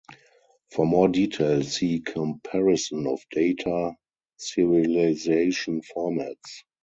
[0.71, 3.93] For more detail, see Comparison of data
[4.39, 6.63] serialization formats.